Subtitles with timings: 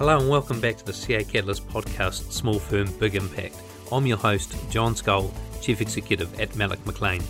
[0.00, 3.54] Hello and welcome back to the CA Catalyst podcast, Small Firm Big Impact.
[3.92, 5.30] I'm your host, John Schol,
[5.60, 7.22] Chief Executive at Malloch McClean.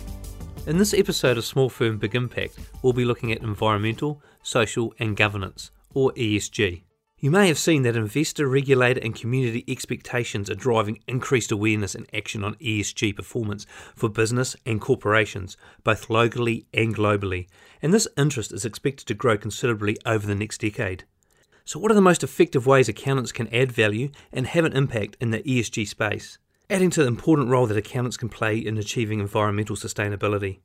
[0.67, 5.17] In this episode of Small Firm Big Impact, we'll be looking at environmental, social, and
[5.17, 6.83] governance, or ESG.
[7.17, 12.07] You may have seen that investor, regulator, and community expectations are driving increased awareness and
[12.13, 13.65] action on ESG performance
[13.97, 17.47] for business and corporations, both locally and globally,
[17.81, 21.03] and this interest is expected to grow considerably over the next decade.
[21.65, 25.17] So, what are the most effective ways accountants can add value and have an impact
[25.19, 26.37] in the ESG space?
[26.69, 30.59] Adding to the important role that accountants can play in achieving environmental sustainability.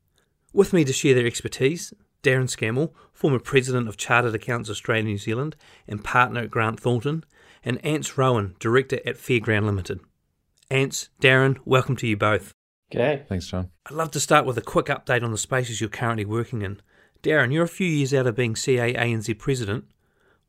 [0.53, 1.93] With me to share their expertise,
[2.23, 5.55] Darren Scammell, former President of Chartered Accountants Australia New Zealand
[5.87, 7.23] and partner at Grant Thornton,
[7.63, 9.99] and Antz Rohan, Director at Fairground Limited.
[10.71, 12.53] Antz, Darren, welcome to you both.
[12.91, 13.27] G'day.
[13.27, 13.69] Thanks, John.
[13.85, 16.81] I'd love to start with a quick update on the spaces you're currently working in.
[17.21, 19.85] Darren, you're a few years out of being CA ANZ President.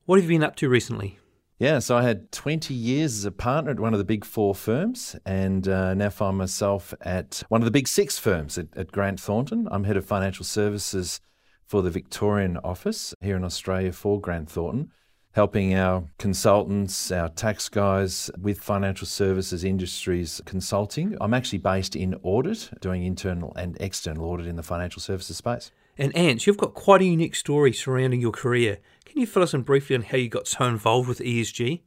[0.09, 1.19] What have you been up to recently?
[1.59, 4.55] Yeah, so I had 20 years as a partner at one of the big four
[4.55, 8.91] firms and uh, now find myself at one of the big six firms at, at
[8.91, 9.69] Grant Thornton.
[9.71, 11.21] I'm head of financial services
[11.67, 14.93] for the Victorian office here in Australia for Grant Thornton,
[15.33, 21.19] helping our consultants, our tax guys with financial services industries consulting.
[21.21, 25.71] I'm actually based in audit, doing internal and external audit in the financial services space.
[25.99, 28.79] And Antz, you've got quite a unique story surrounding your career.
[29.05, 31.81] Can you fill us in briefly on how you got so involved with ESG?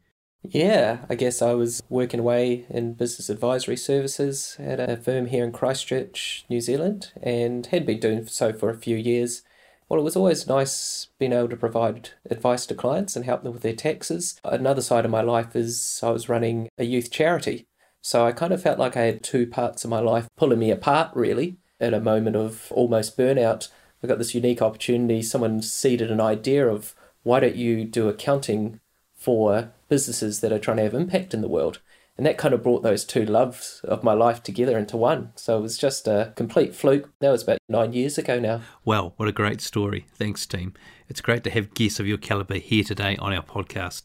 [0.44, 5.46] Yeah, I guess I was working away in business advisory services at a firm here
[5.46, 9.44] in Christchurch, New Zealand, and had been doing so for a few years.
[9.88, 13.54] Well, it was always nice being able to provide advice to clients and help them
[13.54, 14.40] with their taxes.
[14.44, 17.66] Another side of my life is I was running a youth charity.
[18.02, 20.72] So I kind of felt like I had two parts of my life pulling me
[20.72, 23.70] apart, really, at a moment of almost burnout.
[24.04, 25.22] I got this unique opportunity.
[25.22, 28.80] Someone seeded an idea of why don't you do accounting
[29.16, 31.80] for businesses that are trying to have impact in the world?
[32.18, 35.32] And that kind of brought those two loves of my life together into one.
[35.36, 37.10] So it was just a complete fluke.
[37.20, 38.62] That was about nine years ago now.
[38.84, 40.06] Well, what a great story.
[40.16, 40.74] Thanks, team.
[41.08, 44.04] It's great to have guests of your caliber here today on our podcast.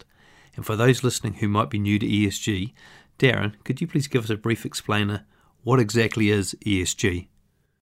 [0.54, 2.72] And for those listening who might be new to ESG,
[3.18, 5.26] Darren, could you please give us a brief explainer?
[5.62, 7.28] What exactly is ESG?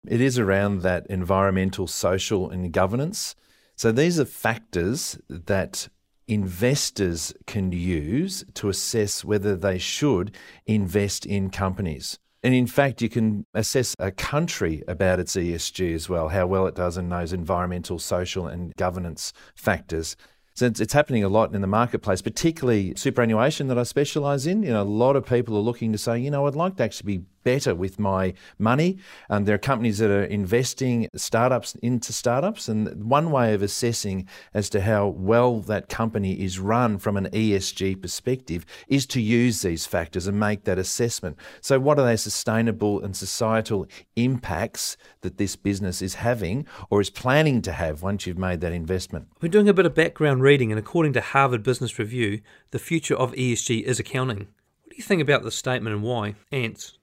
[0.07, 3.35] It is around that environmental, social, and governance.
[3.77, 5.89] So these are factors that
[6.27, 10.35] investors can use to assess whether they should
[10.67, 12.19] invest in companies.
[12.43, 16.67] And in fact, you can assess a country about its ESG as well, how well
[16.67, 20.15] it does in those environmental, social, and governance factors.
[20.55, 24.63] So it's, it's, happening a lot in the marketplace, particularly superannuation that I specialise in.
[24.63, 26.85] You know, a lot of people are looking to say, you know, I'd like to
[26.85, 28.99] actually be better with my money.
[29.29, 32.69] And there are companies that are investing startups into startups.
[32.69, 37.29] And one way of assessing as to how well that company is run from an
[37.29, 41.37] ESG perspective is to use these factors and make that assessment.
[41.61, 47.11] So, what are they sustainable and societal impacts that this business is having or is
[47.11, 49.29] planning to have once you've made that investment?
[49.41, 52.41] We're doing a bit of background reading, and according to Harvard Business Review,
[52.71, 54.39] the future of ESG is accounting.
[54.39, 56.35] What do you think about this statement and why?
[56.51, 56.99] Antz.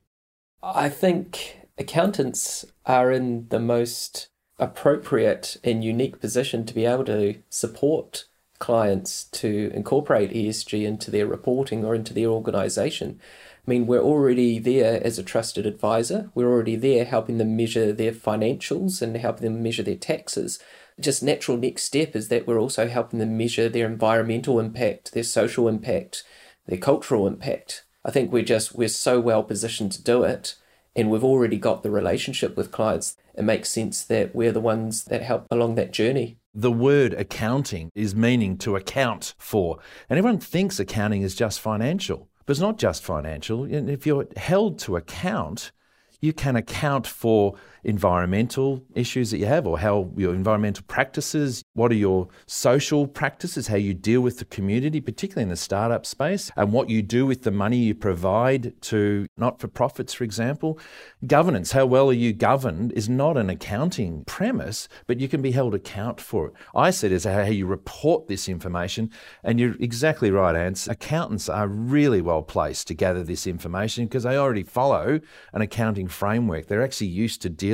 [0.63, 4.29] I think accountants are in the most
[4.59, 8.25] appropriate and unique position to be able to support
[8.59, 13.19] clients to incorporate ESG into their reporting or into their organization.
[13.67, 16.29] I mean, we're already there as a trusted advisor.
[16.35, 20.59] We're already there helping them measure their financials and helping them measure their taxes.
[20.99, 25.23] Just natural next step is that we're also helping them measure their environmental impact, their
[25.23, 26.23] social impact,
[26.67, 27.83] their cultural impact.
[28.03, 30.55] I think we're just we're so well positioned to do it
[30.95, 33.15] and we've already got the relationship with clients.
[33.35, 36.37] It makes sense that we're the ones that help along that journey.
[36.53, 39.79] The word accounting is meaning to account for.
[40.09, 43.63] And everyone thinks accounting is just financial, but it's not just financial.
[43.63, 45.71] And if you're held to account,
[46.19, 51.91] you can account for environmental issues that you have or how your environmental practices, what
[51.91, 56.51] are your social practices, how you deal with the community, particularly in the startup space,
[56.55, 60.79] and what you do with the money you provide to not for profits, for example.
[61.25, 65.51] Governance, how well are you governed, is not an accounting premise, but you can be
[65.51, 66.53] held account for it.
[66.75, 69.09] I said as how you report this information,
[69.43, 70.87] and you're exactly right, Antz.
[70.87, 75.19] Accountants are really well placed to gather this information because they already follow
[75.53, 76.67] an accounting framework.
[76.67, 77.70] They're actually used to dealing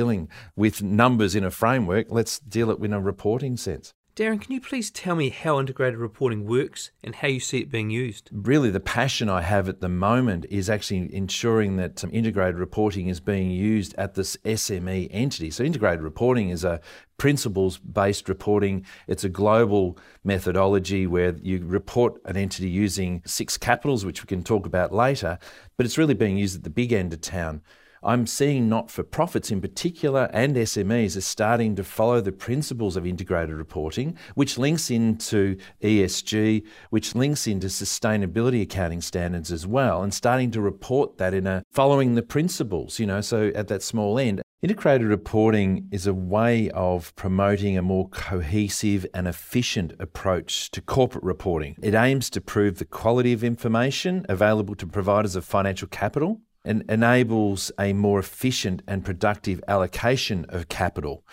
[0.56, 2.06] with numbers in a framework.
[2.10, 3.92] Let's deal it in a reporting sense.
[4.18, 7.70] Darren, can you please tell me how integrated reporting works and how you see it
[7.70, 8.28] being used?
[8.32, 13.06] Really, the passion I have at the moment is actually ensuring that some integrated reporting
[13.06, 15.52] is being used at this SME entity.
[15.52, 16.80] So, integrated reporting is a
[17.16, 18.84] principles based reporting.
[19.06, 24.42] It's a global methodology where you report an entity using six capitals, which we can
[24.42, 25.38] talk about later,
[25.76, 27.62] but it's really being used at the big end of town.
[28.02, 32.96] I'm seeing not for profits in particular and SMEs are starting to follow the principles
[32.96, 40.02] of integrated reporting, which links into ESG, which links into sustainability accounting standards as well,
[40.02, 43.82] and starting to report that in a following the principles, you know, so at that
[43.82, 44.42] small end.
[44.60, 51.22] Integrated reporting is a way of promoting a more cohesive and efficient approach to corporate
[51.22, 51.76] reporting.
[51.80, 56.84] It aims to prove the quality of information available to providers of financial capital and
[56.88, 61.24] enables a more efficient and productive allocation of capital.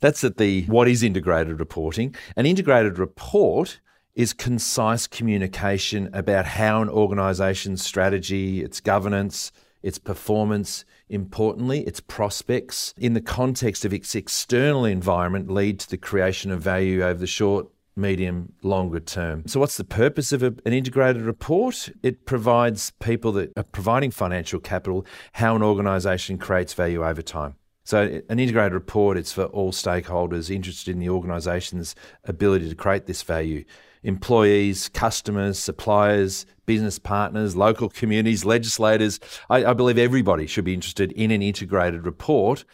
[0.00, 2.14] That's at the what is integrated reporting.
[2.36, 3.80] An integrated report
[4.14, 9.52] is concise communication about how an organisation's strategy, its governance,
[9.82, 15.96] its performance, importantly, its prospects in the context of its external environment lead to the
[15.96, 19.46] creation of value over the short, medium, longer term.
[19.46, 21.90] So, what's the purpose of a, an integrated report?
[22.02, 27.56] It provides people that are providing financial capital how an organisation creates value over time.
[27.84, 33.06] So, an integrated report, it's for all stakeholders interested in the organisation's ability to create
[33.06, 33.64] this value
[34.04, 39.18] employees, customers, suppliers, business partners, local communities, legislators.
[39.50, 42.64] I, I, believe everybody should be interested in an integrated report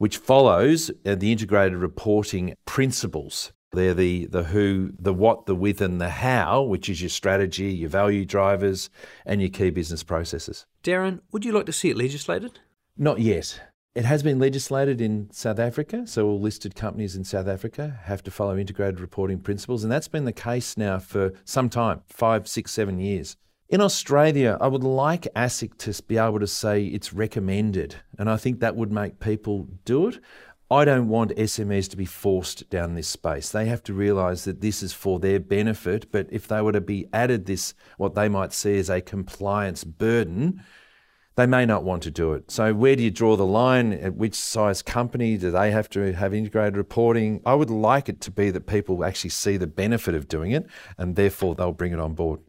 [0.00, 3.52] which follows uh, the integrated reporting principles.
[3.72, 7.72] They're the, the who, the what, the with, and the how, which is your strategy,
[7.72, 8.90] your value drivers,
[9.24, 10.66] and your key business processes.
[10.82, 12.58] Darren, would you like to see it legislated?
[12.96, 13.60] Not yet.
[13.94, 18.22] It has been legislated in South Africa, so all listed companies in South Africa have
[18.22, 22.46] to follow integrated reporting principles, and that's been the case now for some time five,
[22.46, 23.36] six, seven years.
[23.68, 28.36] In Australia, I would like ASIC to be able to say it's recommended, and I
[28.36, 30.18] think that would make people do it.
[30.72, 33.50] I don't want SMEs to be forced down this space.
[33.50, 36.12] They have to realise that this is for their benefit.
[36.12, 39.82] But if they were to be added this, what they might see as a compliance
[39.82, 40.62] burden,
[41.34, 42.52] they may not want to do it.
[42.52, 43.92] So, where do you draw the line?
[43.92, 47.40] At which size company do they have to have integrated reporting?
[47.44, 50.66] I would like it to be that people actually see the benefit of doing it
[50.96, 52.40] and therefore they'll bring it on board.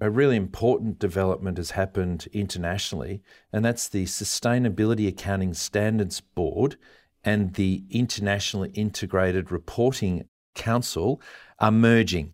[0.00, 3.20] A really important development has happened internationally,
[3.52, 6.76] and that's the Sustainability Accounting Standards Board
[7.28, 11.20] and the International Integrated Reporting Council
[11.58, 12.32] are merging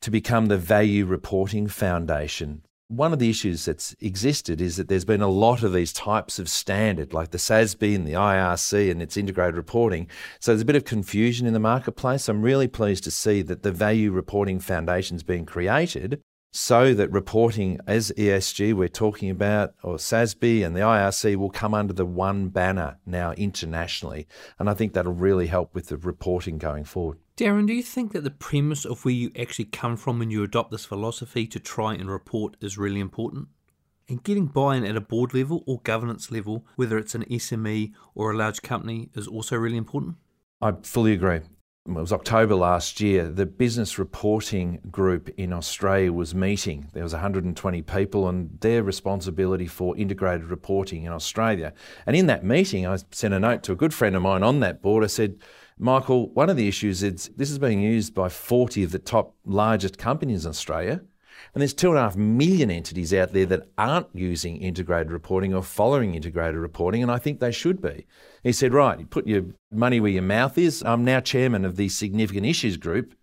[0.00, 2.62] to become the Value Reporting Foundation.
[2.88, 6.38] One of the issues that's existed is that there's been a lot of these types
[6.38, 10.08] of standard, like the SASB and the IRC and its integrated reporting.
[10.40, 12.26] So there's a bit of confusion in the marketplace.
[12.26, 17.10] I'm really pleased to see that the Value Reporting Foundation is being created so that
[17.10, 22.04] reporting as ESG we're talking about, or SASB and the IRC will come under the
[22.04, 24.28] one banner now internationally.
[24.58, 27.18] And I think that'll really help with the reporting going forward.
[27.38, 30.42] Darren, do you think that the premise of where you actually come from when you
[30.42, 33.48] adopt this philosophy to try and report is really important?
[34.06, 37.92] And getting buy in at a board level or governance level, whether it's an SME
[38.14, 40.16] or a large company, is also really important?
[40.60, 41.40] I fully agree
[41.84, 46.88] it was October last year, the business reporting group in Australia was meeting.
[46.92, 51.72] There was 120 people and their responsibility for integrated reporting in Australia.
[52.06, 54.60] And in that meeting, I sent a note to a good friend of mine on
[54.60, 55.02] that board.
[55.02, 55.38] I said,
[55.76, 59.34] Michael, one of the issues is this is being used by 40 of the top
[59.44, 61.00] largest companies in Australia.
[61.54, 65.54] And there's two and a half million entities out there that aren't using integrated reporting
[65.54, 68.06] or following integrated reporting, and I think they should be.
[68.42, 70.82] He said, Right, you put your money where your mouth is.
[70.82, 73.14] I'm now chairman of the Significant Issues Group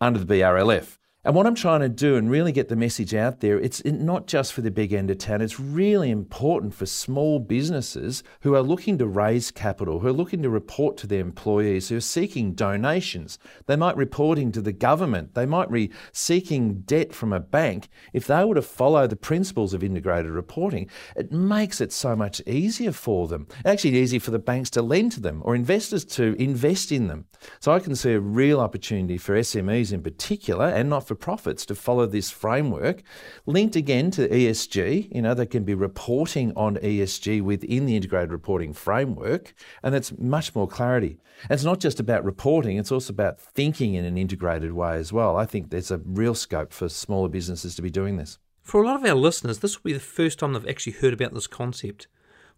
[0.00, 0.98] under the BRLF.
[1.26, 4.28] And what I'm trying to do and really get the message out there, it's not
[4.28, 8.62] just for the big end of town, it's really important for small businesses who are
[8.62, 12.52] looking to raise capital, who are looking to report to their employees, who are seeking
[12.52, 13.40] donations.
[13.66, 17.88] They might reporting to the government, they might be seeking debt from a bank.
[18.12, 22.40] If they were to follow the principles of integrated reporting, it makes it so much
[22.46, 23.48] easier for them.
[23.64, 27.26] Actually, easy for the banks to lend to them or investors to invest in them.
[27.58, 31.66] So I can see a real opportunity for SMEs in particular and not for profits
[31.66, 33.02] to follow this framework,
[33.46, 35.14] linked again to ESG.
[35.14, 40.16] You know, they can be reporting on ESG within the integrated reporting framework, and that's
[40.18, 41.18] much more clarity.
[41.42, 45.12] And it's not just about reporting, it's also about thinking in an integrated way as
[45.12, 45.36] well.
[45.36, 48.38] I think there's a real scope for smaller businesses to be doing this.
[48.62, 51.14] For a lot of our listeners, this will be the first time they've actually heard
[51.14, 52.08] about this concept.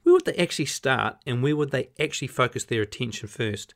[0.02, 3.74] Where would they actually start and where would they actually focus their attention first?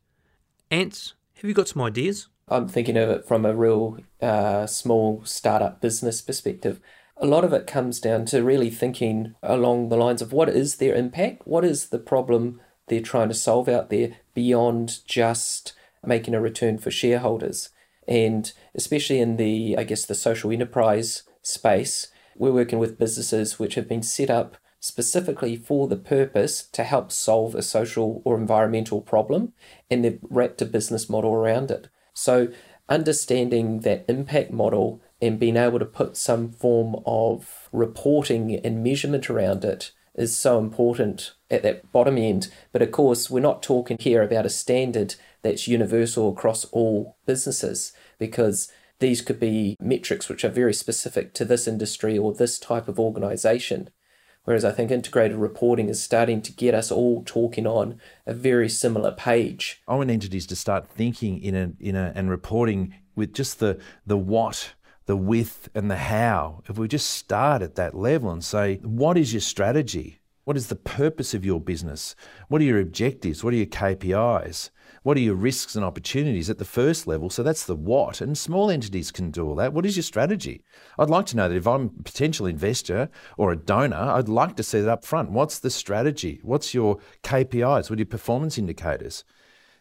[0.71, 2.29] Antz, have you got some ideas?
[2.53, 6.81] I'm thinking of it from a real uh, small startup business perspective.
[7.17, 10.77] A lot of it comes down to really thinking along the lines of what is
[10.77, 11.43] their impact?
[11.47, 15.73] What is the problem they're trying to solve out there beyond just
[16.05, 17.71] making a return for shareholders?
[18.07, 23.77] And especially in the, I guess, the social enterprise space, we're working with businesses which
[23.77, 29.01] have been set up specifically for the purpose to help solve a social or environmental
[29.01, 29.53] problem,
[29.89, 31.89] and they've wrapped a business model around it.
[32.15, 32.49] So,
[32.89, 39.31] understanding that impact model and being able to put some form of reporting and measurement
[39.31, 42.49] around it is so important at that bottom end.
[42.73, 47.93] But of course, we're not talking here about a standard that's universal across all businesses
[48.19, 52.89] because these could be metrics which are very specific to this industry or this type
[52.89, 53.91] of organization.
[54.45, 58.69] Whereas I think integrated reporting is starting to get us all talking on a very
[58.69, 59.81] similar page.
[59.87, 63.79] I want entities to start thinking in a, in a, and reporting with just the,
[64.05, 64.73] the what,
[65.07, 66.63] the with, and the how.
[66.69, 70.19] If we just start at that level and say, what is your strategy?
[70.45, 72.17] What is the purpose of your business?
[72.49, 73.45] What are your objectives?
[73.45, 74.71] What are your KPIs?
[75.03, 77.29] What are your risks and opportunities at the first level?
[77.29, 78.21] So that's the what.
[78.21, 79.73] And small entities can do all that.
[79.73, 80.63] What is your strategy?
[80.97, 84.57] I'd like to know that if I'm a potential investor or a donor, I'd like
[84.57, 85.33] to see that up front.
[85.33, 86.39] What's the strategy?
[86.43, 87.91] What's your KPIs?
[87.91, 89.25] What are your performance indicators?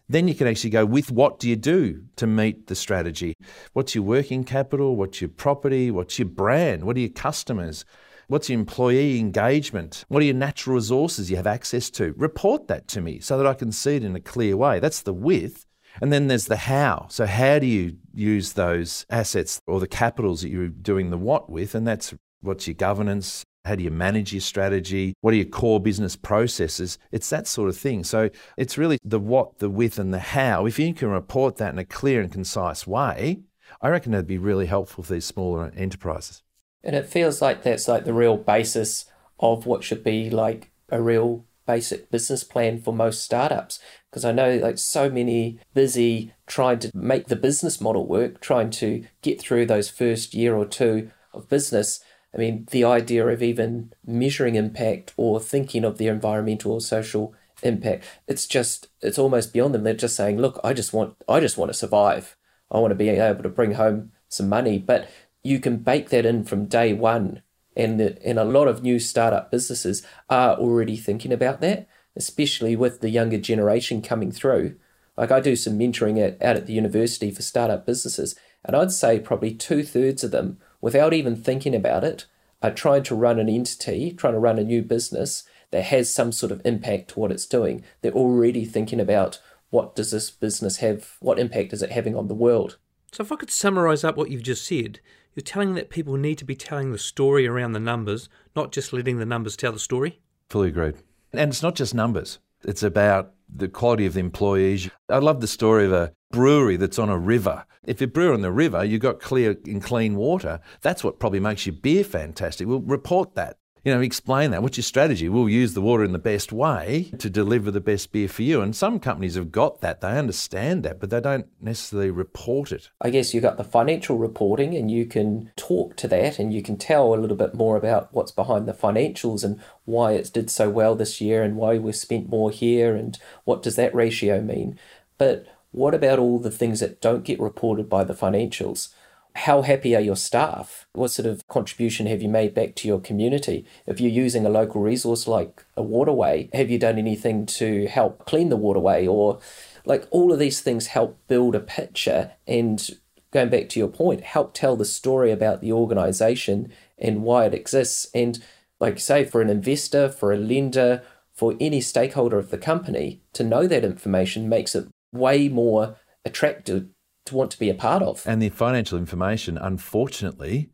[0.10, 3.36] Then you can actually go with what do you do to meet the strategy?
[3.74, 4.96] What's your working capital?
[4.96, 5.92] What's your property?
[5.92, 6.84] What's your brand?
[6.84, 7.86] What are your customers?
[8.32, 10.06] What's your employee engagement?
[10.08, 12.14] What are your natural resources you have access to?
[12.16, 14.80] Report that to me so that I can see it in a clear way.
[14.80, 15.66] That's the with.
[16.02, 17.08] And then there's the how.
[17.10, 21.50] So, how do you use those assets or the capitals that you're doing the what
[21.50, 21.76] with?
[21.76, 23.44] And that's what's your governance?
[23.66, 25.14] How do you manage your strategy?
[25.20, 26.98] What are your core business processes?
[27.12, 28.06] It's that sort of thing.
[28.06, 30.66] So, it's really the what, the with, and the how.
[30.66, 33.42] If you can report that in a clear and concise way,
[33.82, 36.44] I reckon that'd be really helpful for these smaller enterprises.
[36.84, 39.06] And it feels like that's like the real basis
[39.40, 43.80] of what should be like a real basic business plan for most startups.
[44.10, 48.70] Because I know like so many busy trying to make the business model work, trying
[48.72, 52.04] to get through those first year or two of business.
[52.34, 57.34] I mean, the idea of even measuring impact or thinking of the environmental or social
[57.64, 59.84] impact, it's just it's almost beyond them.
[59.84, 62.36] They're just saying, look, I just want I just want to survive.
[62.70, 64.78] I want to be able to bring home some money.
[64.78, 65.10] But
[65.44, 67.42] you can bake that in from day one.
[67.76, 72.76] And, the, and a lot of new startup businesses are already thinking about that, especially
[72.76, 74.76] with the younger generation coming through.
[75.18, 78.92] Like I do some mentoring at, out at the university for startup businesses, and I'd
[78.92, 82.26] say probably two thirds of them, without even thinking about it,
[82.62, 86.32] are trying to run an entity, trying to run a new business that has some
[86.32, 87.84] sort of impact to what it's doing.
[88.02, 92.28] They're already thinking about what does this business have, what impact is it having on
[92.28, 92.78] the world.
[93.12, 95.00] So, if I could summarize up what you've just said,
[95.34, 98.94] you're telling that people need to be telling the story around the numbers, not just
[98.94, 100.20] letting the numbers tell the story?
[100.50, 100.96] Fully agreed.
[101.34, 104.90] And it's not just numbers, it's about the quality of the employees.
[105.10, 107.66] I love the story of a brewery that's on a river.
[107.84, 110.60] If you brew on the river, you've got clear and clean water.
[110.82, 112.68] That's what probably makes your beer fantastic.
[112.68, 114.62] We'll report that you know, explain that.
[114.62, 115.28] What's your strategy?
[115.28, 118.62] We'll use the water in the best way to deliver the best beer for you.
[118.62, 120.02] And some companies have got that.
[120.02, 122.90] They understand that, but they don't necessarily report it.
[123.02, 126.62] I guess you've got the financial reporting and you can talk to that and you
[126.62, 130.52] can tell a little bit more about what's behind the financials and why it did
[130.52, 134.42] so well this year and why we've spent more here and what does that ratio
[134.42, 134.78] mean.
[135.18, 138.90] But what about all the things that don't get reported by the financials?
[139.36, 140.86] How happy are your staff?
[140.94, 143.66] What sort of contribution have you made back to your community?
[143.88, 148.26] If you're using a local resource like a waterway, have you done anything to help
[148.26, 149.08] clean the waterway?
[149.08, 149.40] Or
[149.86, 152.90] like all of these things help build a picture and
[153.32, 157.54] going back to your point, help tell the story about the organization and why it
[157.54, 158.08] exists.
[158.14, 158.44] And
[158.80, 163.22] like you say, for an investor, for a lender, for any stakeholder of the company,
[163.34, 165.96] to know that information makes it way more
[166.26, 166.88] attractive
[167.26, 168.24] to want to be a part of.
[168.26, 170.70] And the financial information, unfortunately,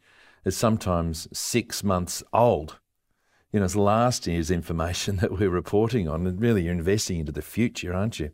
[0.46, 2.80] is sometimes six months old.
[3.52, 7.32] You know, it's last year's information that we're reporting on, and really you're investing into
[7.32, 8.32] the future, aren't you?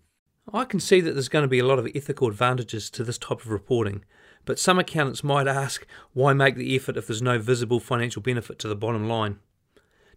[0.51, 3.17] I can see that there's going to be a lot of ethical advantages to this
[3.17, 4.03] type of reporting,
[4.43, 8.59] but some accountants might ask why make the effort if there's no visible financial benefit
[8.59, 9.39] to the bottom line?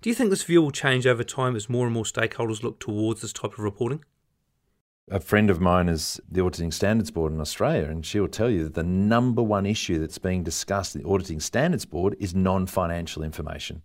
[0.00, 2.81] Do you think this view will change over time as more and more stakeholders look
[2.81, 4.05] towards this type of reporting?
[5.09, 8.51] A friend of mine is the Auditing Standards Board in Australia, and she will tell
[8.51, 12.35] you that the number one issue that's being discussed in the Auditing Standards Board is
[12.35, 13.83] non financial information.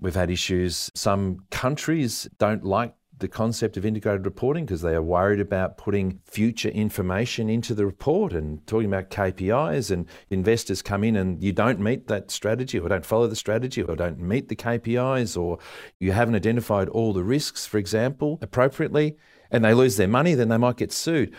[0.00, 5.02] We've had issues, some countries don't like the concept of integrated reporting because they are
[5.02, 9.92] worried about putting future information into the report and talking about KPIs.
[9.92, 13.80] And investors come in and you don't meet that strategy or don't follow the strategy
[13.80, 15.58] or don't meet the KPIs or
[16.00, 19.16] you haven't identified all the risks, for example, appropriately,
[19.54, 21.32] and they lose their money, then they might get sued.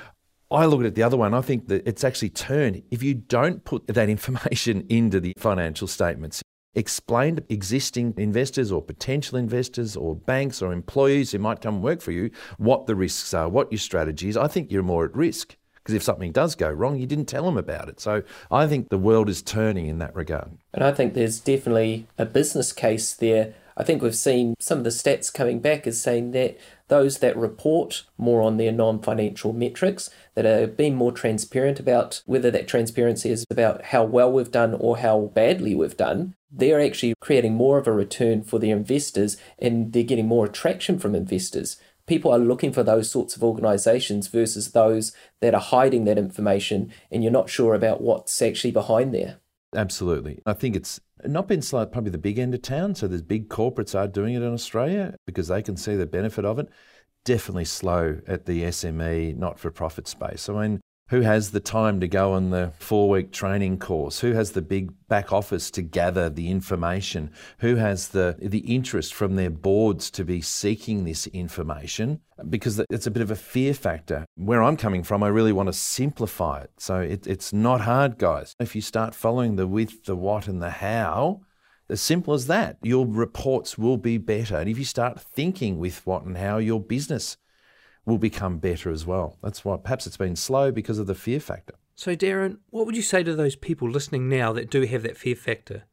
[0.49, 2.81] I look at it the other and I think that it's actually turned.
[2.89, 6.41] If you don't put that information into the financial statements,
[6.75, 12.01] explain to existing investors or potential investors or banks or employees who might come work
[12.01, 15.15] for you what the risks are, what your strategy is, I think you're more at
[15.15, 15.57] risk.
[15.75, 17.99] Because if something does go wrong, you didn't tell them about it.
[17.99, 20.57] So I think the world is turning in that regard.
[20.73, 23.53] And I think there's definitely a business case there.
[23.77, 27.35] I think we've seen some of the stats coming back as saying that those that
[27.35, 32.67] report more on their non financial metrics, that are being more transparent about whether that
[32.67, 37.53] transparency is about how well we've done or how badly we've done, they're actually creating
[37.53, 41.77] more of a return for their investors and they're getting more attraction from investors.
[42.07, 46.93] People are looking for those sorts of organizations versus those that are hiding that information
[47.11, 49.39] and you're not sure about what's actually behind there.
[49.75, 50.41] Absolutely.
[50.45, 52.95] I think it's not been slow probably the big end of town.
[52.95, 56.45] So there's big corporates are doing it in Australia because they can see the benefit
[56.45, 56.69] of it.
[57.23, 60.47] Definitely slow at the SME, not for profit space.
[60.49, 64.19] I mean, who has the time to go on the four week training course?
[64.21, 67.31] Who has the big back office to gather the information?
[67.59, 72.21] Who has the, the interest from their boards to be seeking this information?
[72.49, 74.25] Because it's a bit of a fear factor.
[74.35, 76.71] Where I'm coming from, I really want to simplify it.
[76.77, 78.55] So it, it's not hard, guys.
[78.59, 81.41] If you start following the with, the what, and the how,
[81.87, 84.57] as simple as that, your reports will be better.
[84.57, 87.37] And if you start thinking with what and how, your business
[88.05, 89.37] will become better as well.
[89.41, 91.75] That's why perhaps it's been slow because of the fear factor.
[91.95, 95.17] So, Darren, what would you say to those people listening now that do have that
[95.17, 95.83] fear factor?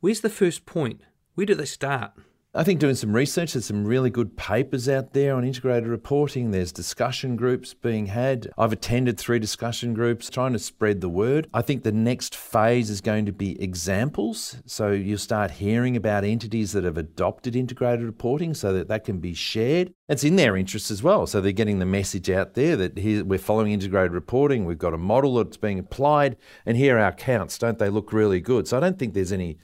[0.00, 1.02] Where's the first point?
[1.34, 2.12] Where do they start?
[2.54, 6.50] I think doing some research, there's some really good papers out there on integrated reporting.
[6.50, 8.50] There's discussion groups being had.
[8.58, 11.48] I've attended three discussion groups trying to spread the word.
[11.54, 14.58] I think the next phase is going to be examples.
[14.66, 19.18] So you'll start hearing about entities that have adopted integrated reporting so that that can
[19.18, 19.94] be shared.
[20.10, 21.26] It's in their interest as well.
[21.26, 24.66] So they're getting the message out there that here, we're following integrated reporting.
[24.66, 27.56] We've got a model that's being applied, and here are our counts.
[27.56, 28.68] Don't they look really good?
[28.68, 29.56] So I don't think there's any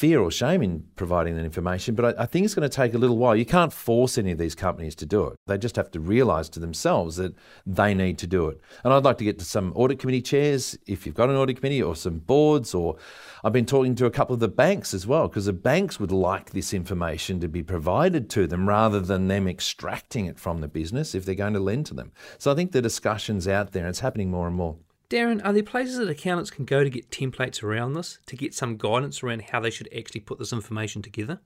[0.00, 2.94] fear or shame in providing that information, but I, I, think it's going to take
[2.94, 3.36] a little while.
[3.36, 5.36] You can't force any of these companies to do it.
[5.46, 7.34] They just have to realize to themselves that
[7.66, 8.62] they need to do it.
[8.82, 11.58] And I'd like to get to some audit committee chairs, if you've got an audit
[11.58, 12.96] committee, or some boards, or
[13.44, 16.12] I've been talking to a couple of the banks as well, because the banks would
[16.12, 20.68] like this information to be provided to them rather than them extracting it from the
[20.68, 22.10] business if they're going to lend to them.
[22.38, 24.76] So I think the discussion's out there and it's happening more and more.
[25.10, 28.54] Darren, are there places that accountants can go to get templates around this, to get
[28.54, 31.40] some guidance around how they should actually put this information together?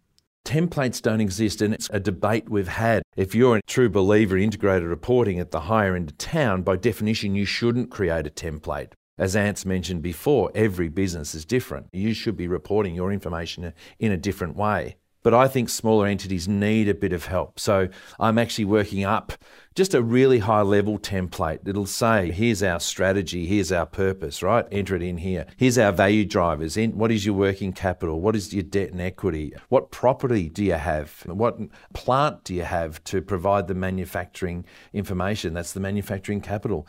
[0.44, 3.02] Templates don't exist, and it's a debate we've had.
[3.16, 6.76] If you're a true believer in integrated reporting at the higher end of town, by
[6.76, 8.92] definition, you shouldn't create a template.
[9.16, 11.86] As Antz mentioned before, every business is different.
[11.90, 14.96] You should be reporting your information in a different way.
[15.24, 17.58] But I think smaller entities need a bit of help.
[17.58, 17.88] So
[18.20, 19.32] I'm actually working up
[19.74, 21.66] just a really high level template.
[21.66, 24.64] It'll say, here's our strategy, here's our purpose, right?
[24.70, 25.46] Enter it in here.
[25.56, 26.76] Here's our value drivers.
[26.76, 28.20] What is your working capital?
[28.20, 29.52] What is your debt and equity?
[29.70, 31.22] What property do you have?
[31.26, 31.58] What
[31.92, 35.54] plant do you have to provide the manufacturing information?
[35.54, 36.86] That's the manufacturing capital.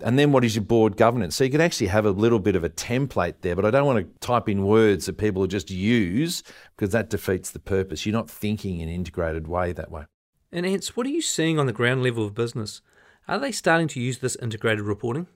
[0.00, 1.36] And then what is your board governance?
[1.36, 3.86] So you can actually have a little bit of a template there, but I don't
[3.86, 6.42] want to type in words that people just use
[6.76, 8.04] because that defeats the purpose.
[8.04, 10.04] You're not thinking in an integrated way that way.
[10.52, 12.80] And Antz, what are you seeing on the ground level of business?
[13.28, 15.26] Are they starting to use this integrated reporting?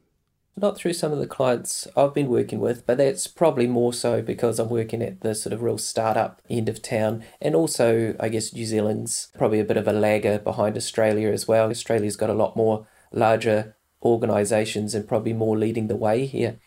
[0.56, 4.20] Not through some of the clients I've been working with, but that's probably more so
[4.20, 7.24] because I'm working at the sort of real startup end of town.
[7.40, 11.48] And also, I guess New Zealand's probably a bit of a lagger behind Australia as
[11.48, 11.70] well.
[11.70, 16.58] Australia's got a lot more larger organizations and probably more leading the way here.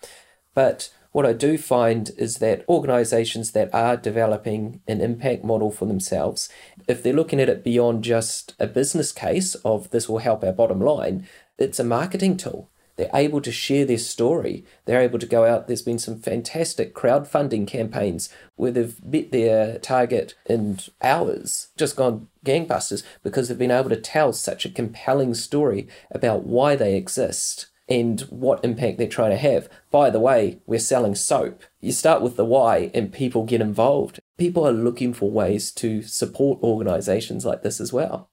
[0.54, 5.86] But what I do find is that organizations that are developing an impact model for
[5.86, 6.50] themselves,
[6.88, 10.52] if they're looking at it beyond just a business case of this will help our
[10.52, 11.28] bottom line,
[11.60, 12.70] it's a marketing tool.
[12.96, 14.66] They're able to share their story.
[14.86, 15.68] They're able to go out.
[15.68, 22.28] There's been some fantastic crowdfunding campaigns where they've met their target in hours, just gone
[22.46, 27.68] gangbusters because they've been able to tell such a compelling story about why they exist
[27.90, 29.68] and what impact they're trying to have.
[29.92, 31.64] By the way, we're selling soap.
[31.82, 34.20] You start with the why and people get involved.
[34.38, 38.30] People are looking for ways to support organizations like this as well.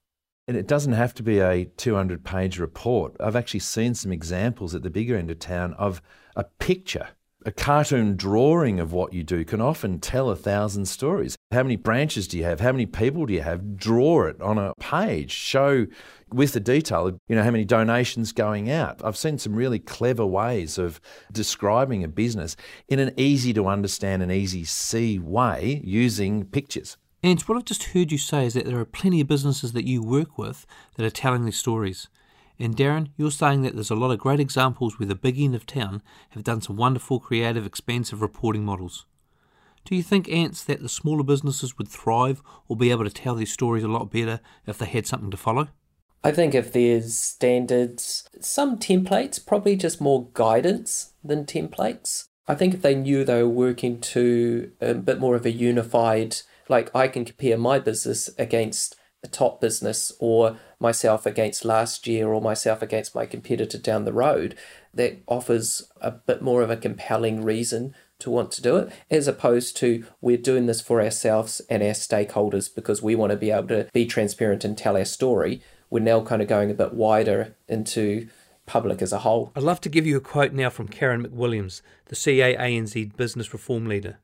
[0.51, 3.15] And it doesn't have to be a 200 page report.
[3.21, 6.03] I've actually seen some examples at the bigger end of town of
[6.35, 7.11] a picture
[7.47, 11.37] A cartoon drawing of what you do can often tell a thousand stories.
[11.53, 12.59] How many branches do you have?
[12.59, 13.77] How many people do you have?
[13.77, 15.31] Draw it on a page.
[15.31, 15.87] Show
[16.33, 19.01] with the detail, you know, how many donations going out.
[19.05, 22.57] I've seen some really clever ways of describing a business
[22.89, 26.97] in an easy to understand and easy see way using pictures.
[27.23, 29.87] And what I've just heard you say is that there are plenty of businesses that
[29.87, 32.09] you work with that are telling these stories.
[32.59, 35.55] And Darren, you're saying that there's a lot of great examples where the big end
[35.55, 39.07] of town have done some wonderful, creative, expansive reporting models.
[39.85, 43.35] Do you think, Antz, that the smaller businesses would thrive or be able to tell
[43.35, 45.69] these stories a lot better if they had something to follow?
[46.23, 52.29] I think if there's standards, some templates, probably just more guidance than templates.
[52.47, 56.37] I think if they knew they were working to a bit more of a unified
[56.71, 62.29] like I can compare my business against a top business or myself against last year
[62.29, 64.57] or myself against my competitor down the road,
[64.95, 69.29] that offers a bit more of a compelling reason to want to do it, as
[69.29, 73.51] opposed to we're doing this for ourselves and our stakeholders because we want to be
[73.51, 75.63] able to be transparent and tell our story.
[75.91, 78.29] We're now kind of going a bit wider into
[78.67, 79.53] public as a whole.
[79.57, 83.87] I'd love to give you a quote now from Karen McWilliams, the CAANZ business reform
[83.87, 84.19] leader.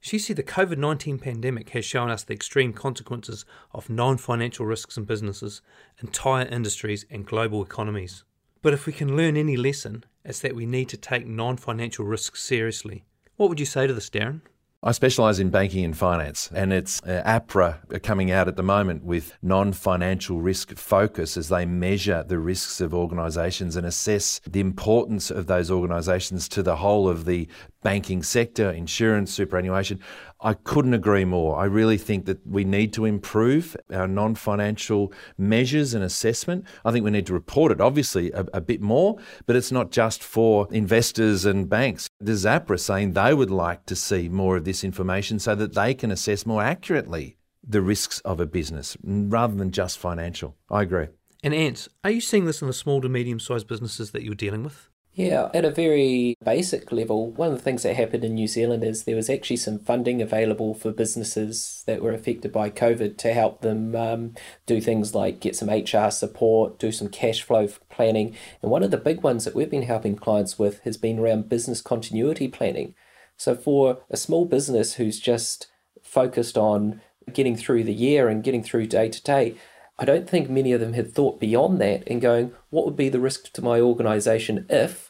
[0.00, 4.64] She said the COVID 19 pandemic has shown us the extreme consequences of non financial
[4.64, 5.60] risks in businesses,
[6.00, 8.24] entire industries, and global economies.
[8.62, 12.04] But if we can learn any lesson, it's that we need to take non financial
[12.04, 13.04] risks seriously.
[13.36, 14.42] What would you say to this, Darren?
[14.80, 19.02] I specialise in banking and finance, and it's uh, APRA coming out at the moment
[19.02, 24.60] with non financial risk focus as they measure the risks of organisations and assess the
[24.60, 27.48] importance of those organisations to the whole of the
[27.82, 29.98] banking sector, insurance, superannuation.
[30.40, 31.58] I couldn't agree more.
[31.58, 36.64] I really think that we need to improve our non financial measures and assessment.
[36.84, 39.90] I think we need to report it, obviously, a, a, bit more, but it's not
[39.90, 42.08] just for investors and banks.
[42.20, 45.94] There's APRA saying they would like to see more of this information so that they
[45.94, 50.56] can assess more accurately the risks of a business rather than just financial.
[50.70, 51.08] I agree.
[51.42, 54.34] And Antz, are you seeing this in the small to medium sized businesses that you're
[54.34, 54.88] dealing with?
[55.18, 58.84] Yeah, at a very basic level, one of the things that happened in New Zealand
[58.84, 63.32] is there was actually some funding available for businesses that were affected by COVID to
[63.32, 68.36] help them um, do things like get some HR support, do some cash flow planning.
[68.62, 71.48] And one of the big ones that we've been helping clients with has been around
[71.48, 72.94] business continuity planning.
[73.36, 75.66] So for a small business who's just
[76.00, 77.00] focused on
[77.32, 79.56] getting through the year and getting through day to day,
[79.98, 83.08] I don't think many of them had thought beyond that and going, what would be
[83.08, 85.07] the risk to my organization if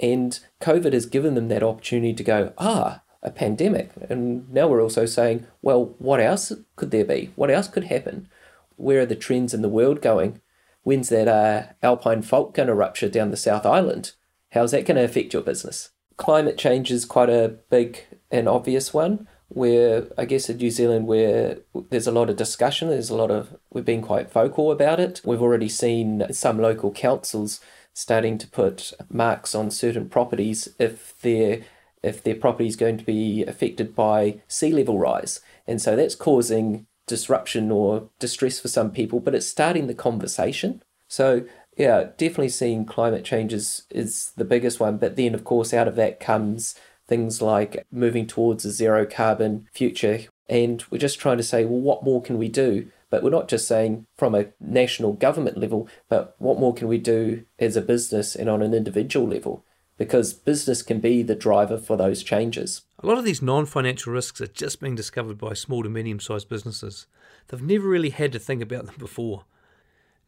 [0.00, 3.90] and COVID has given them that opportunity to go, ah, a pandemic.
[4.08, 7.30] And now we're also saying, well, what else could there be?
[7.36, 8.28] What else could happen?
[8.76, 10.40] Where are the trends in the world going?
[10.82, 14.12] When's that uh, alpine fault going to rupture down the South Island?
[14.52, 15.90] How's that going to affect your business?
[16.16, 19.28] Climate change is quite a big and obvious one.
[19.52, 21.58] Where I guess in New Zealand, where
[21.90, 25.20] there's a lot of discussion, there's a lot of we've been quite vocal about it.
[25.24, 27.60] We've already seen some local councils
[27.94, 31.62] starting to put marks on certain properties if their
[32.02, 35.40] if their property is going to be affected by sea level rise.
[35.66, 40.82] And so that's causing disruption or distress for some people, but it's starting the conversation.
[41.08, 41.44] So
[41.76, 44.96] yeah, definitely seeing climate change is, is the biggest one.
[44.96, 46.74] But then of course out of that comes
[47.06, 50.20] things like moving towards a zero carbon future.
[50.48, 52.90] And we're just trying to say, well, what more can we do?
[53.10, 56.98] But we're not just saying from a national government level, but what more can we
[56.98, 59.64] do as a business and on an individual level?
[59.98, 62.82] Because business can be the driver for those changes.
[63.00, 66.20] A lot of these non financial risks are just being discovered by small to medium
[66.20, 67.06] sized businesses.
[67.48, 69.44] They've never really had to think about them before.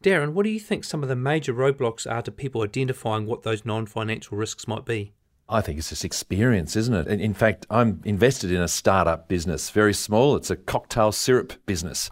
[0.03, 3.43] Darren, what do you think some of the major roadblocks are to people identifying what
[3.43, 5.13] those non financial risks might be?
[5.47, 7.21] I think it's just experience, isn't it?
[7.21, 10.35] In fact, I'm invested in a startup business, very small.
[10.35, 12.09] It's a cocktail syrup business.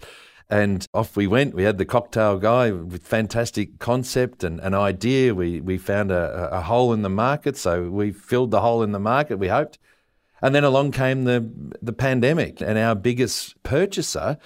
[0.51, 1.55] And off we went.
[1.55, 5.33] We had the cocktail guy with fantastic concept and an idea.
[5.33, 8.91] We, we found a, a hole in the market, so we filled the hole in
[8.91, 9.79] the market, we hoped.
[10.41, 11.49] And then along came the,
[11.81, 14.37] the pandemic, and our biggest purchaser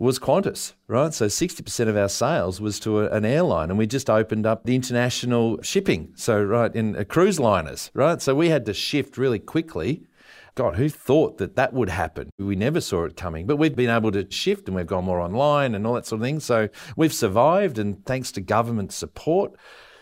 [0.00, 1.14] was Qantas, right?
[1.14, 4.64] So 60% of our sales was to a, an airline, and we just opened up
[4.64, 6.12] the international shipping.
[6.16, 8.20] So, right, in uh, cruise liners, right?
[8.20, 10.02] So we had to shift really quickly
[10.54, 12.30] God, who thought that that would happen?
[12.38, 15.20] We never saw it coming, but we've been able to shift and we've gone more
[15.20, 16.40] online and all that sort of thing.
[16.40, 19.54] So we've survived, and thanks to government support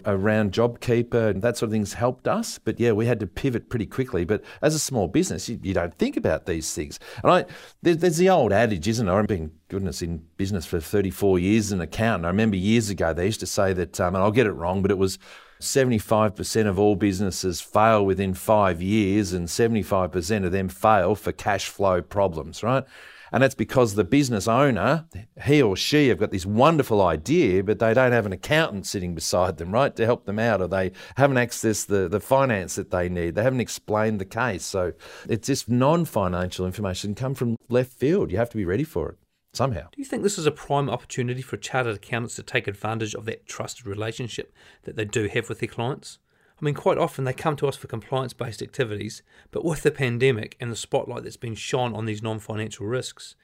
[0.06, 2.58] around JobKeeper and that sort of thing's helped us.
[2.58, 4.24] But yeah, we had to pivot pretty quickly.
[4.24, 6.98] But as a small business, you, you don't think about these things.
[7.22, 7.44] And I,
[7.82, 9.12] there, there's the old adage, isn't it?
[9.12, 12.26] I've been, goodness, in business for 34 years as an accountant.
[12.26, 14.82] I remember years ago they used to say that, um, and I'll get it wrong,
[14.82, 15.18] but it was
[15.60, 21.68] 75% of all businesses fail within five years, and 75% of them fail for cash
[21.68, 22.84] flow problems, right?
[23.32, 25.06] And that's because the business owner,
[25.44, 29.14] he or she, have got this wonderful idea, but they don't have an accountant sitting
[29.14, 32.90] beside them, right, to help them out, or they haven't accessed the, the finance that
[32.90, 33.36] they need.
[33.36, 34.64] They haven't explained the case.
[34.64, 34.94] So
[35.28, 38.32] it's just non financial information come from left field.
[38.32, 39.18] You have to be ready for it
[39.52, 39.82] somehow.
[39.82, 43.24] Do you think this is a prime opportunity for chartered accountants to take advantage of
[43.26, 44.52] that trusted relationship
[44.84, 46.18] that they do have with their clients?
[46.60, 49.90] I mean, quite often they come to us for compliance based activities, but with the
[49.90, 53.34] pandemic and the spotlight that's been shone on these non financial risks,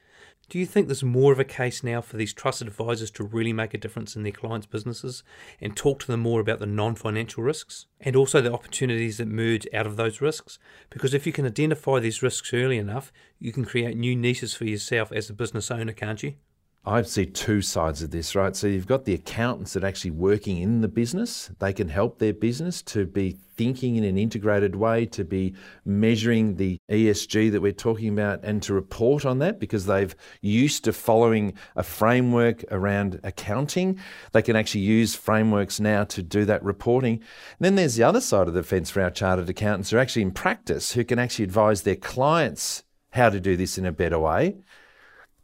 [0.49, 3.51] do you think there's more of a case now for these trusted advisors to really
[3.51, 5.21] make a difference in their clients' businesses
[5.59, 9.27] and talk to them more about the non financial risks and also the opportunities that
[9.27, 10.57] merge out of those risks?
[10.89, 14.63] Because if you can identify these risks early enough, you can create new niches for
[14.63, 16.35] yourself as a business owner, can't you?
[16.85, 18.55] I see two sides of this, right?
[18.55, 21.51] So you've got the accountants that are actually working in the business.
[21.59, 26.55] They can help their business to be thinking in an integrated way, to be measuring
[26.55, 30.93] the ESG that we're talking about, and to report on that because they've used to
[30.93, 33.99] following a framework around accounting.
[34.31, 37.15] They can actually use frameworks now to do that reporting.
[37.15, 40.01] And then there's the other side of the fence for our chartered accountants who are
[40.01, 43.91] actually in practice, who can actually advise their clients how to do this in a
[43.91, 44.55] better way.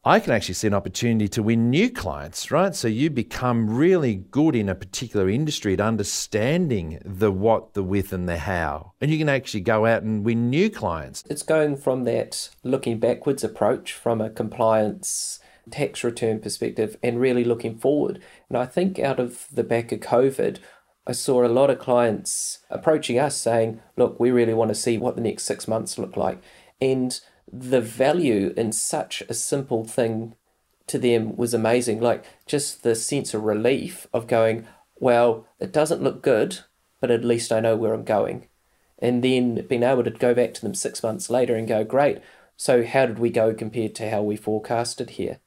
[0.06, 2.76] I can actually see an opportunity to win new clients, right?
[2.76, 8.12] So you become really good in a particular industry at understanding the what, the with,
[8.12, 8.92] and the how.
[9.00, 11.24] And you can actually go out and win new clients.
[11.30, 15.39] It's going from that looking backwards approach from a compliance
[15.72, 18.22] tax return perspective and really looking forward.
[18.50, 20.60] And I think out of the back of COVID,
[21.08, 24.98] I saw a lot of clients approaching us saying, look, we really want to see
[24.98, 26.42] what the next six months look like.
[26.82, 27.18] And
[27.56, 30.36] the value in such a simple thing
[30.88, 32.02] to them was amazing.
[32.02, 36.60] Like just the sense of relief of going, well, it doesn't look good,
[37.00, 38.48] but at least I know where I'm going.
[38.98, 42.20] And then being able to go back to them six months later and go, great,
[42.58, 45.39] so how did we go compared to how we forecasted here?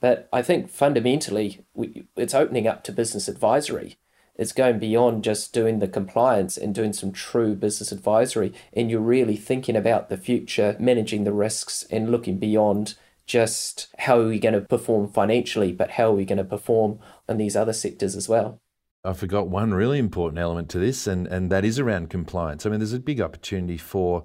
[0.00, 3.98] But I think fundamentally, we, it's opening up to business advisory
[4.42, 8.52] it's going beyond just doing the compliance and doing some true business advisory.
[8.72, 14.18] And you're really thinking about the future, managing the risks, and looking beyond just how
[14.18, 17.56] are we going to perform financially, but how are we going to perform in these
[17.56, 18.60] other sectors as well.
[19.04, 22.66] I forgot one really important element to this, and, and that is around compliance.
[22.66, 24.24] I mean, there's a big opportunity for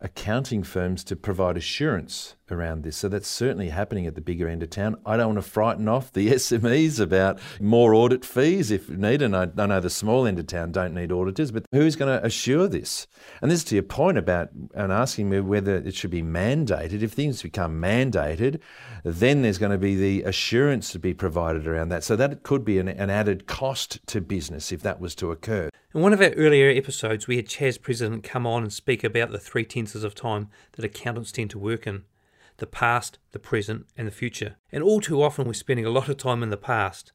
[0.00, 2.96] accounting firms to provide assurance around this.
[2.96, 4.96] So that's certainly happening at the bigger end of town.
[5.06, 9.34] I don't want to frighten off the SMEs about more audit fees if needed.
[9.34, 12.24] I, I know the small end of town don't need auditors, but who's going to
[12.24, 13.06] assure this?
[13.40, 17.02] And this is to your point about and asking me whether it should be mandated.
[17.02, 18.60] If things become mandated,
[19.04, 22.04] then there's going to be the assurance to be provided around that.
[22.04, 25.70] So that could be an, an added cost to business if that was to occur.
[25.94, 29.30] In one of our earlier episodes, we had Chas President come on and speak about
[29.30, 32.02] the three tenses of time that accountants tend to work in
[32.58, 34.56] the past, the present, and the future.
[34.70, 37.12] And all too often, we're spending a lot of time in the past.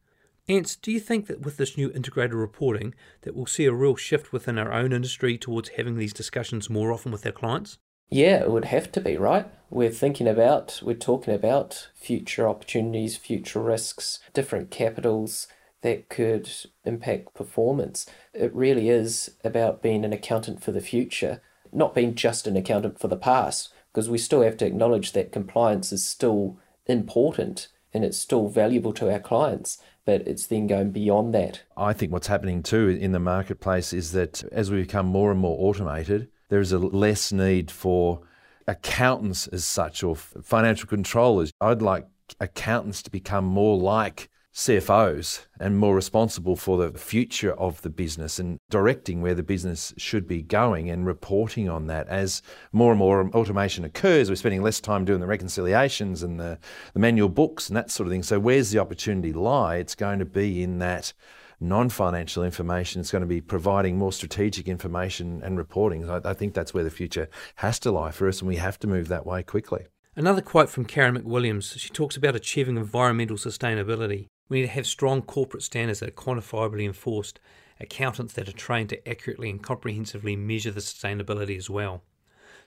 [0.48, 3.96] Antz, do you think that with this new integrated reporting that we'll see a real
[3.96, 7.78] shift within our own industry towards having these discussions more often with our clients?
[8.10, 9.48] Yeah, it would have to be, right?
[9.70, 15.48] We're thinking about, we're talking about future opportunities, future risks, different capitals,
[15.82, 16.50] that could
[16.84, 18.06] impact performance.
[18.34, 23.00] It really is about being an accountant for the future, not being just an accountant
[23.00, 28.04] for the past, because we still have to acknowledge that compliance is still important and
[28.04, 31.64] it's still valuable to our clients, but it's then going beyond that.
[31.76, 35.40] I think what's happening too in the marketplace is that as we become more and
[35.40, 38.22] more automated, there is a less need for
[38.68, 41.52] accountants as such or financial controllers.
[41.60, 42.06] I'd like
[42.40, 48.40] accountants to become more like CFOs and more responsible for the future of the business
[48.40, 52.08] and directing where the business should be going and reporting on that.
[52.08, 56.58] As more and more automation occurs, we're spending less time doing the reconciliations and the,
[56.94, 58.24] the manual books and that sort of thing.
[58.24, 59.78] So, where's the opportunity lie?
[59.78, 61.14] It's going to be in that
[61.60, 63.02] non financial information.
[63.02, 66.10] It's going to be providing more strategic information and reporting.
[66.10, 68.80] I, I think that's where the future has to lie for us, and we have
[68.80, 69.86] to move that way quickly.
[70.16, 74.28] Another quote from Karen McWilliams she talks about achieving environmental sustainability.
[74.50, 77.40] We need to have strong corporate standards that are quantifiably enforced,
[77.80, 82.02] accountants that are trained to accurately and comprehensively measure the sustainability as well.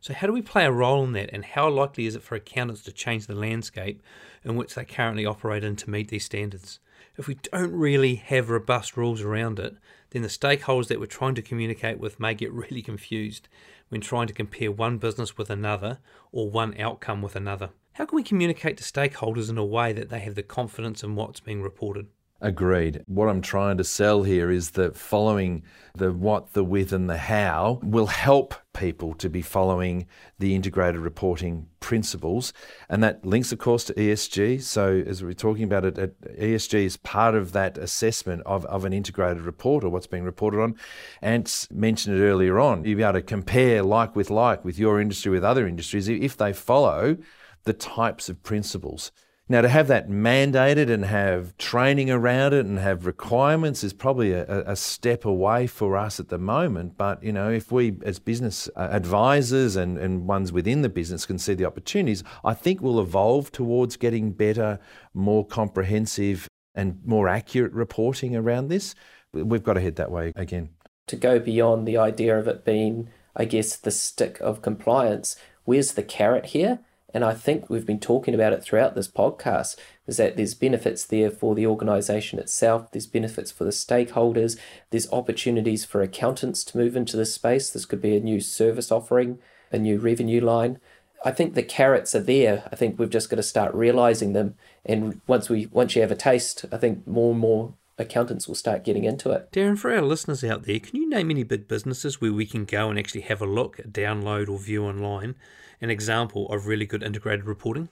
[0.01, 2.35] So, how do we play a role in that, and how likely is it for
[2.35, 4.03] accountants to change the landscape
[4.45, 6.81] in which they currently operate in to meet these standards?
[7.17, 9.77] If we don't really have robust rules around it,
[10.11, 13.49] then the stakeholders that we're trying to communicate with may get really confused
[13.91, 15.99] when trying to compare one business with another
[16.33, 17.71] or one outcome with another.
[17.95, 21.15] How can we communicate to stakeholders in a way that they have the confidence in
[21.15, 22.07] what's being reported?
[22.41, 23.05] Agreed.
[23.07, 25.63] What I'm trying to sell here is that following
[25.95, 30.07] the what, the with, and the how will help people to be following
[30.41, 32.53] the integrated reporting principles.
[32.89, 34.63] And that links, of course, to ESG.
[34.63, 38.93] So, as we're talking about it, ESG is part of that assessment of, of an
[38.93, 40.75] integrated report or what's being reported on.
[41.21, 42.85] Ant mentioned it earlier on.
[42.85, 46.39] You'll be able to compare like with like with your industry with other industries if
[46.39, 47.19] they follow
[47.65, 49.13] the types of principles.
[49.49, 54.33] Now, to have that mandated and have training around it and have requirements is probably
[54.33, 56.97] a, a, step away for us at the moment.
[56.97, 61.39] But, you know, if we as business advisors and, and ones within the business can
[61.39, 64.79] see the opportunities, I think we'll evolve towards getting better,
[65.13, 68.95] more comprehensive, and more accurate reporting around this.
[69.33, 70.71] We've got to head that way again.
[71.09, 75.93] To go beyond the idea of it being, I guess, the stick of compliance, where's
[75.93, 76.79] the carrot here?
[77.15, 81.05] And I think we've been talking about it throughout this podcast, is that there's benefits
[81.05, 84.59] there for the organisation itself, there's benefits for the stakeholders,
[84.91, 87.71] there's opportunities for accountants to move into this space.
[87.71, 89.39] This could be a new service offering,
[89.71, 90.79] a new revenue line.
[91.25, 92.69] I think the carrots are there.
[92.73, 94.57] I think we've just got to start realizing them.
[94.85, 98.57] And once we once you have a taste, I think more and more accountants will
[98.57, 99.53] start getting into it.
[99.53, 102.65] Darren, for our listeners out there, can you name any big businesses where we can
[102.65, 105.37] go and actually have a look, download, or view online
[105.83, 107.89] an example of really good integrated reporting?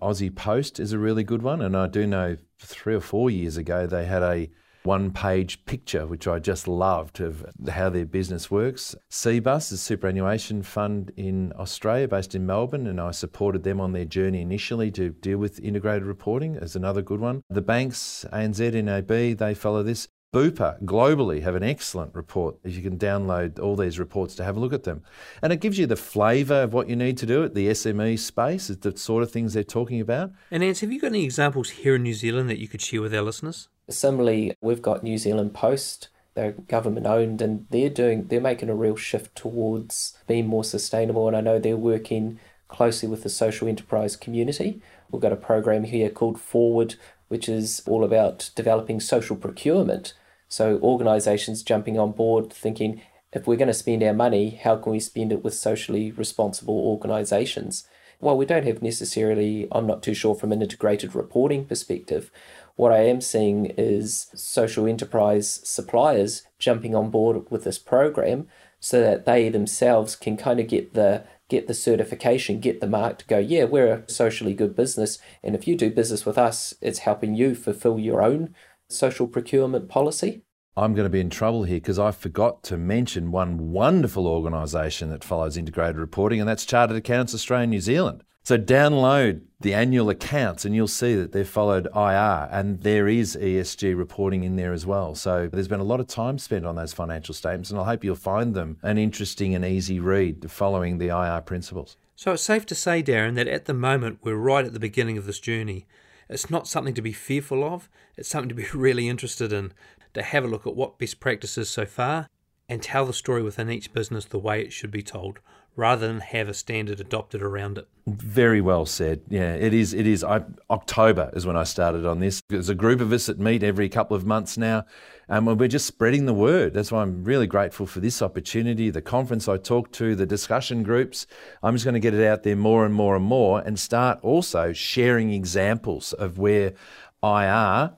[0.00, 3.56] Aussie Post is a really good one, and I do know three or four years
[3.56, 4.48] ago they had a
[4.84, 8.96] one page picture, which I just loved of how their business works.
[9.10, 13.92] Cbus is a superannuation fund in Australia based in Melbourne, and I supported them on
[13.92, 17.42] their journey initially to deal with integrated reporting as another good one.
[17.50, 20.08] The banks, ANZ, NAB, they follow this.
[20.32, 22.56] Bupa globally have an excellent report.
[22.64, 25.02] You can download all these reports to have a look at them.
[25.42, 28.18] And it gives you the flavour of what you need to do at the SME
[28.18, 30.32] space, the sort of things they're talking about.
[30.50, 33.02] And Antz, have you got any examples here in New Zealand that you could share
[33.02, 33.68] with our listeners?
[33.90, 36.08] Similarly, we've got New Zealand Post.
[36.32, 41.28] They're government owned and they're doing they're making a real shift towards being more sustainable
[41.28, 44.80] and I know they're working closely with the social enterprise community.
[45.10, 46.94] We've got a program here called Forward,
[47.28, 50.14] which is all about developing social procurement
[50.52, 53.00] so organisations jumping on board thinking,
[53.32, 56.78] if we're going to spend our money, how can we spend it with socially responsible
[56.78, 57.88] organisations?
[58.20, 62.30] Well, we don't have necessarily, I'm not too sure from an integrated reporting perspective,
[62.76, 68.46] what I am seeing is social enterprise suppliers jumping on board with this program
[68.78, 73.18] so that they themselves can kind of get the get the certification, get the mark
[73.18, 75.18] to go, yeah, we're a socially good business.
[75.42, 78.54] And if you do business with us, it's helping you fulfill your own
[78.92, 80.42] social procurement policy?
[80.76, 85.10] I'm going to be in trouble here because I forgot to mention one wonderful organisation
[85.10, 88.22] that follows integrated reporting, and that's Chartered Accountants Australia and New Zealand.
[88.44, 93.36] So download the annual accounts and you'll see that they've followed IR and there is
[93.40, 95.14] ESG reporting in there as well.
[95.14, 98.02] So there's been a lot of time spent on those financial statements and I hope
[98.02, 101.96] you'll find them an interesting and easy read following the IR principles.
[102.16, 105.16] So it's safe to say, Darren, that at the moment we're right at the beginning
[105.18, 105.86] of this journey.
[106.32, 109.72] It's not something to be fearful of, it's something to be really interested in,
[110.14, 112.28] to have a look at what best practices so far
[112.68, 115.40] and tell the story within each business the way it should be told
[115.74, 117.88] rather than have a standard adopted around it.
[118.06, 119.22] Very well said.
[119.28, 119.94] Yeah, it is.
[119.94, 120.22] It is.
[120.22, 122.42] I, October is when I started on this.
[122.48, 124.84] There's a group of us that meet every couple of months now,
[125.28, 126.74] and we're just spreading the word.
[126.74, 130.82] That's why I'm really grateful for this opportunity, the conference I talked to, the discussion
[130.82, 131.26] groups.
[131.62, 134.18] I'm just going to get it out there more and more and more, and start
[134.22, 136.74] also sharing examples of where
[137.22, 137.92] IR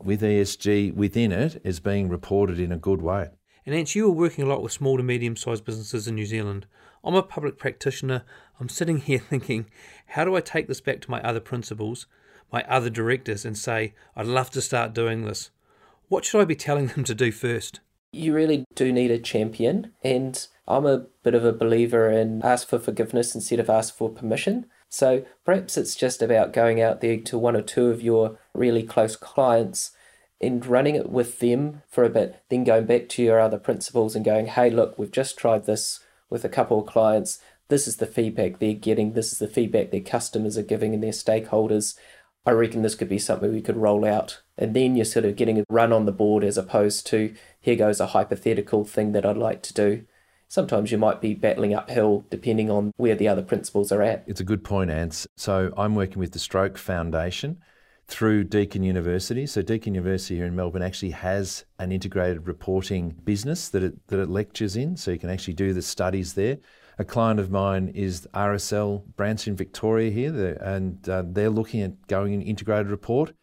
[0.00, 3.30] with ESG within it is being reported in a good way.
[3.66, 6.24] And Antz, you are working a lot with small to medium sized businesses in New
[6.24, 6.66] Zealand.
[7.04, 8.24] I'm a public practitioner.
[8.60, 9.66] I'm sitting here thinking,
[10.08, 12.06] how do I take this back to my other principals,
[12.52, 15.50] my other directors, and say, I'd love to start doing this?
[16.08, 17.80] What should I be telling them to do first?
[18.12, 22.66] You really do need a champion, and I'm a bit of a believer in ask
[22.66, 24.66] for forgiveness instead of ask for permission.
[24.88, 28.82] So perhaps it's just about going out there to one or two of your really
[28.82, 29.92] close clients
[30.40, 34.14] and running it with them for a bit, then going back to your other principals
[34.14, 36.00] and going, hey, look, we've just tried this
[36.30, 37.40] with a couple of clients.
[37.68, 39.12] This is the feedback they're getting.
[39.12, 41.96] This is the feedback their customers are giving and their stakeholders.
[42.46, 44.40] I reckon this could be something we could roll out.
[44.56, 47.76] And then you're sort of getting a run on the board as opposed to, here
[47.76, 50.04] goes a hypothetical thing that I'd like to do.
[50.50, 54.24] Sometimes you might be battling uphill depending on where the other principals are at.
[54.26, 55.26] It's a good point, Antz.
[55.36, 57.58] So I'm working with the Stroke Foundation
[58.08, 59.46] through Deakin University.
[59.46, 64.18] So Deakin University here in Melbourne actually has an integrated reporting business that it, that
[64.18, 66.58] it lectures in, so you can actually do the studies there.
[66.98, 72.06] A client of mine is RSL branch in Victoria here, and uh, they're looking at
[72.08, 73.34] going an integrated report.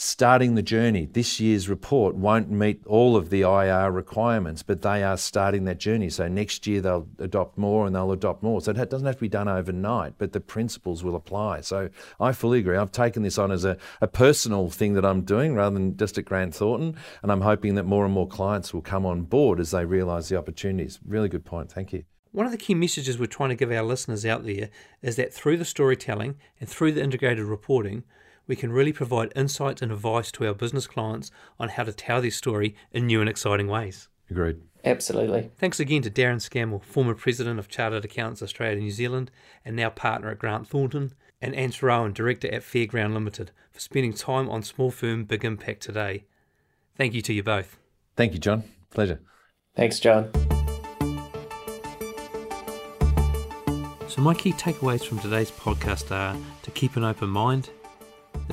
[0.00, 1.04] Starting the journey.
[1.04, 5.78] This year's report won't meet all of the IR requirements, but they are starting that
[5.78, 6.08] journey.
[6.08, 8.62] So next year they'll adopt more and they'll adopt more.
[8.62, 11.60] So it doesn't have to be done overnight, but the principles will apply.
[11.60, 12.78] So I fully agree.
[12.78, 16.16] I've taken this on as a, a personal thing that I'm doing rather than just
[16.16, 19.60] at Grant Thornton, and I'm hoping that more and more clients will come on board
[19.60, 20.98] as they realise the opportunities.
[21.06, 21.70] Really good point.
[21.70, 22.04] Thank you.
[22.32, 24.70] One of the key messages we're trying to give our listeners out there
[25.02, 28.04] is that through the storytelling and through the integrated reporting,
[28.50, 31.30] we can really provide insights and advice to our business clients
[31.60, 34.08] on how to tell their story in new and exciting ways.
[34.28, 34.56] Agreed.
[34.84, 35.52] Absolutely.
[35.56, 39.30] Thanks again to Darren Scammell, former president of Chartered Accountants Australia and New Zealand
[39.64, 44.12] and now partner at Grant Thornton, and Antz Rohan, director at Fairground Limited, for spending
[44.12, 46.24] time on Small Firm Big Impact today.
[46.96, 47.78] Thank you to you both.
[48.16, 48.64] Thank you, John.
[48.90, 49.20] Pleasure.
[49.76, 50.28] Thanks, John.
[54.08, 57.70] So, my key takeaways from today's podcast are to keep an open mind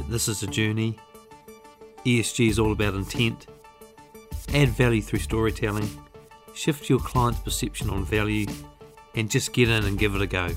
[0.01, 0.97] this is a journey.
[2.05, 3.47] ESG is all about intent.
[4.53, 5.89] Add value through storytelling.
[6.53, 8.47] Shift your client's perception on value.
[9.15, 10.49] And just get in and give it a go.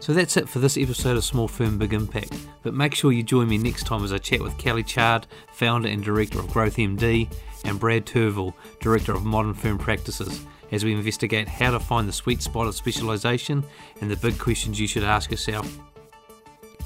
[0.00, 2.32] So that's it for this episode of Small Firm Big Impact.
[2.62, 5.88] But make sure you join me next time as I chat with Kelly Chard, founder
[5.88, 7.30] and director of Growth MD,
[7.64, 12.12] and Brad Turville, director of Modern Firm Practices, as we investigate how to find the
[12.12, 13.64] sweet spot of specialisation
[14.00, 15.78] and the big questions you should ask yourself.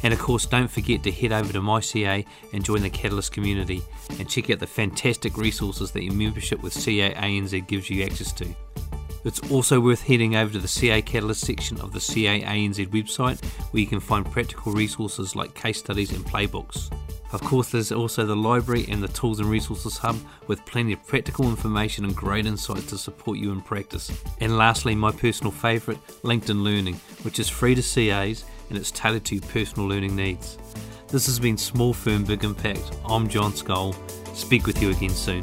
[0.03, 3.83] And of course, don't forget to head over to MyCA and join the Catalyst community
[4.19, 8.33] and check out the fantastic resources that your membership with CA ANZ gives you access
[8.33, 8.55] to.
[9.25, 13.45] It's also worth heading over to the CA Catalyst section of the CA ANZ website
[13.71, 16.91] where you can find practical resources like case studies and playbooks.
[17.33, 20.17] Of course, there's also the library and the Tools and Resources Hub
[20.49, 24.11] with plenty of practical information and great insights to support you in practice.
[24.41, 29.23] And lastly, my personal favourite, LinkedIn Learning, which is free to CAs and it's tailored
[29.23, 30.57] to your personal learning needs.
[31.09, 32.97] This has been Small Firm Big Impact.
[33.05, 33.95] I'm John Schol.
[34.35, 35.43] Speak with you again soon.